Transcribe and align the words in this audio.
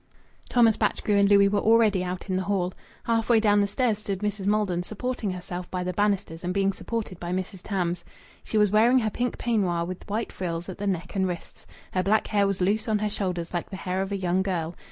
Thomas 0.49 0.77
Batchgrew 0.77 1.15
and 1.19 1.29
Louis 1.29 1.47
were 1.47 1.59
already 1.59 2.03
out 2.03 2.27
in 2.27 2.35
the 2.35 2.41
hall. 2.45 2.73
Half 3.03 3.29
way 3.29 3.39
down 3.39 3.59
the 3.61 3.67
stairs 3.67 3.99
stood 3.99 4.21
Mrs. 4.21 4.47
Maldon, 4.47 4.81
supporting 4.81 5.29
herself 5.29 5.69
by 5.69 5.83
the 5.83 5.93
banisters 5.93 6.43
and 6.43 6.55
being 6.55 6.73
supported 6.73 7.19
by 7.19 7.31
Mrs. 7.31 7.61
Tams. 7.63 8.03
She 8.43 8.57
was 8.57 8.71
wearing 8.71 8.97
her 8.97 9.11
pink 9.11 9.37
peignoir 9.37 9.85
with 9.85 10.09
white 10.09 10.31
frills 10.33 10.67
at 10.69 10.79
the 10.79 10.87
neck 10.87 11.15
and 11.15 11.27
wrists. 11.27 11.67
Her 11.91 12.01
black 12.01 12.25
hair 12.25 12.47
was 12.47 12.61
loose 12.61 12.87
on 12.87 12.97
her 12.97 13.11
shoulders 13.11 13.53
like 13.53 13.69
the 13.69 13.75
hair 13.75 14.01
of 14.01 14.11
a 14.11 14.17
young 14.17 14.41
girl. 14.41 14.73